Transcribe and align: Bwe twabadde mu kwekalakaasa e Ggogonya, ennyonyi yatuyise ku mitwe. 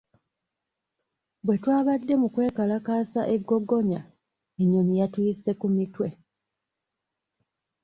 Bwe 1.45 1.55
twabadde 1.61 2.13
mu 2.21 2.27
kwekalakaasa 2.33 3.21
e 3.33 3.37
Ggogonya, 3.41 4.01
ennyonyi 4.61 4.95
yatuyise 5.01 5.51
ku 5.59 5.67
mitwe. 5.75 6.07